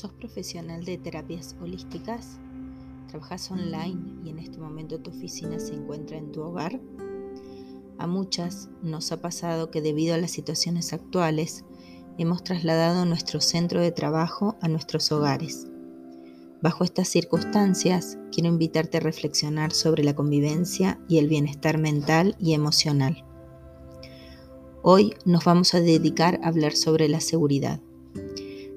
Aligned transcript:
¿Sos 0.00 0.14
profesional 0.14 0.82
de 0.86 0.96
terapias 0.96 1.56
holísticas? 1.60 2.38
¿Trabajas 3.08 3.50
online 3.50 4.00
y 4.24 4.30
en 4.30 4.38
este 4.38 4.56
momento 4.56 4.98
tu 4.98 5.10
oficina 5.10 5.58
se 5.58 5.74
encuentra 5.74 6.16
en 6.16 6.32
tu 6.32 6.40
hogar? 6.40 6.80
A 7.98 8.06
muchas 8.06 8.70
nos 8.80 9.12
ha 9.12 9.20
pasado 9.20 9.70
que 9.70 9.82
debido 9.82 10.14
a 10.14 10.16
las 10.16 10.30
situaciones 10.30 10.94
actuales 10.94 11.66
hemos 12.16 12.42
trasladado 12.42 13.04
nuestro 13.04 13.42
centro 13.42 13.82
de 13.82 13.92
trabajo 13.92 14.56
a 14.62 14.68
nuestros 14.68 15.12
hogares. 15.12 15.66
Bajo 16.62 16.82
estas 16.82 17.08
circunstancias, 17.08 18.16
quiero 18.32 18.48
invitarte 18.48 18.96
a 18.96 19.00
reflexionar 19.00 19.72
sobre 19.72 20.02
la 20.02 20.14
convivencia 20.14 20.98
y 21.10 21.18
el 21.18 21.28
bienestar 21.28 21.76
mental 21.76 22.36
y 22.38 22.54
emocional. 22.54 23.22
Hoy 24.80 25.12
nos 25.26 25.44
vamos 25.44 25.74
a 25.74 25.80
dedicar 25.82 26.40
a 26.42 26.48
hablar 26.48 26.74
sobre 26.74 27.06
la 27.06 27.20
seguridad. 27.20 27.82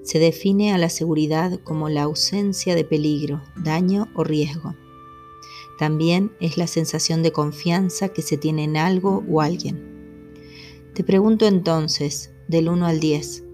Se 0.03 0.19
define 0.19 0.73
a 0.73 0.77
la 0.77 0.89
seguridad 0.89 1.59
como 1.63 1.89
la 1.89 2.03
ausencia 2.03 2.75
de 2.75 2.83
peligro, 2.83 3.41
daño 3.55 4.09
o 4.15 4.23
riesgo. 4.23 4.75
También 5.79 6.33
es 6.39 6.57
la 6.57 6.67
sensación 6.67 7.23
de 7.23 7.31
confianza 7.31 8.09
que 8.09 8.21
se 8.21 8.37
tiene 8.37 8.65
en 8.65 8.77
algo 8.77 9.23
o 9.29 9.41
alguien. 9.41 9.93
Te 10.93 11.03
pregunto 11.03 11.47
entonces, 11.47 12.31
del 12.47 12.69
1 12.69 12.85
al 12.85 12.99
10, 12.99 13.45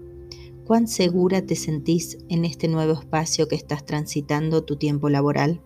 ¿cuán 0.64 0.88
segura 0.88 1.46
te 1.46 1.56
sentís 1.56 2.18
en 2.28 2.44
este 2.44 2.68
nuevo 2.68 2.92
espacio 2.92 3.48
que 3.48 3.56
estás 3.56 3.86
transitando 3.86 4.64
tu 4.64 4.76
tiempo 4.76 5.08
laboral? 5.08 5.62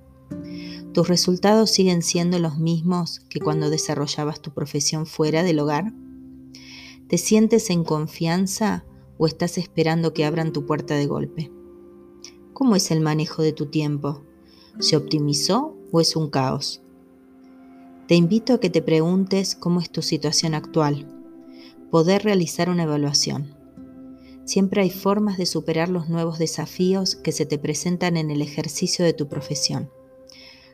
¿Tus 0.92 1.08
resultados 1.08 1.70
siguen 1.70 2.02
siendo 2.02 2.38
los 2.38 2.58
mismos 2.58 3.20
que 3.28 3.40
cuando 3.40 3.70
desarrollabas 3.70 4.40
tu 4.40 4.52
profesión 4.52 5.06
fuera 5.06 5.42
del 5.42 5.58
hogar? 5.58 5.92
¿Te 7.08 7.18
sientes 7.18 7.70
en 7.70 7.82
confianza 7.84 8.84
o 9.18 9.26
estás 9.26 9.58
esperando 9.58 10.12
que 10.12 10.24
abran 10.24 10.52
tu 10.52 10.66
puerta 10.66 10.94
de 10.94 11.06
golpe? 11.06 11.52
¿Cómo 12.52 12.76
es 12.76 12.90
el 12.90 13.00
manejo 13.00 13.42
de 13.42 13.52
tu 13.52 13.66
tiempo? 13.66 14.22
¿Se 14.78 14.96
optimizó 14.96 15.76
o 15.92 16.00
es 16.00 16.16
un 16.16 16.30
caos? 16.30 16.82
Te 18.06 18.14
invito 18.14 18.54
a 18.54 18.60
que 18.60 18.70
te 18.70 18.82
preguntes 18.82 19.54
cómo 19.54 19.80
es 19.80 19.90
tu 19.90 20.02
situación 20.02 20.54
actual, 20.54 21.08
poder 21.90 22.22
realizar 22.22 22.68
una 22.68 22.82
evaluación. 22.82 23.56
Siempre 24.44 24.82
hay 24.82 24.90
formas 24.90 25.38
de 25.38 25.46
superar 25.46 25.88
los 25.88 26.08
nuevos 26.08 26.38
desafíos 26.38 27.16
que 27.16 27.32
se 27.32 27.46
te 27.46 27.58
presentan 27.58 28.16
en 28.16 28.30
el 28.30 28.42
ejercicio 28.42 29.04
de 29.04 29.14
tu 29.14 29.26
profesión. 29.26 29.90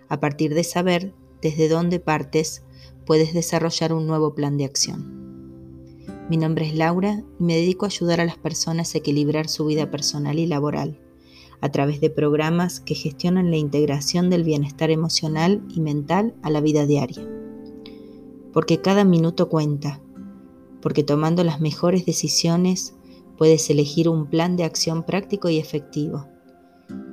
A 0.08 0.18
partir 0.18 0.54
de 0.54 0.64
saber 0.64 1.14
desde 1.40 1.68
dónde 1.68 2.00
partes, 2.00 2.64
puedes 3.06 3.32
desarrollar 3.32 3.92
un 3.92 4.06
nuevo 4.06 4.34
plan 4.34 4.56
de 4.56 4.64
acción. 4.64 5.19
Mi 6.30 6.36
nombre 6.36 6.64
es 6.64 6.76
Laura 6.76 7.24
y 7.40 7.42
me 7.42 7.56
dedico 7.56 7.86
a 7.86 7.88
ayudar 7.88 8.20
a 8.20 8.24
las 8.24 8.38
personas 8.38 8.94
a 8.94 8.98
equilibrar 8.98 9.48
su 9.48 9.66
vida 9.66 9.90
personal 9.90 10.38
y 10.38 10.46
laboral 10.46 10.96
a 11.60 11.72
través 11.72 12.00
de 12.00 12.08
programas 12.08 12.78
que 12.78 12.94
gestionan 12.94 13.50
la 13.50 13.56
integración 13.56 14.30
del 14.30 14.44
bienestar 14.44 14.92
emocional 14.92 15.60
y 15.74 15.80
mental 15.80 16.36
a 16.42 16.50
la 16.50 16.60
vida 16.60 16.86
diaria. 16.86 17.28
Porque 18.52 18.80
cada 18.80 19.02
minuto 19.02 19.48
cuenta, 19.48 20.00
porque 20.80 21.02
tomando 21.02 21.42
las 21.42 21.60
mejores 21.60 22.06
decisiones 22.06 22.94
puedes 23.36 23.68
elegir 23.68 24.08
un 24.08 24.30
plan 24.30 24.56
de 24.56 24.62
acción 24.62 25.02
práctico 25.02 25.48
y 25.48 25.58
efectivo, 25.58 26.28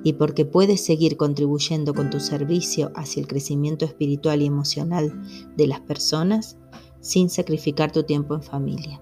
y 0.04 0.14
porque 0.14 0.46
puedes 0.46 0.86
seguir 0.86 1.18
contribuyendo 1.18 1.96
con 1.96 2.12
tu 2.12 2.20
servicio 2.20 2.92
hacia 2.94 3.22
el 3.22 3.28
crecimiento 3.28 3.84
espiritual 3.84 4.44
y 4.44 4.46
emocional 4.46 5.12
de 5.56 5.66
las 5.66 5.80
personas 5.80 6.60
sin 7.02 7.32
sacrificar 7.32 7.92
tu 7.92 8.04
tiempo 8.04 8.36
en 8.36 8.44
familia. 8.44 9.02